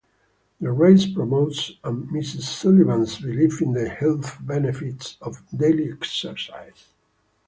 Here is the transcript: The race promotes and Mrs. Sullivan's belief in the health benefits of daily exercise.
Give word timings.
The 0.59 0.71
race 0.71 1.05
promotes 1.05 1.73
and 1.83 2.09
Mrs. 2.09 2.41
Sullivan's 2.41 3.19
belief 3.19 3.61
in 3.61 3.73
the 3.73 3.87
health 3.87 4.35
benefits 4.43 5.15
of 5.21 5.43
daily 5.55 5.91
exercise. 5.93 6.87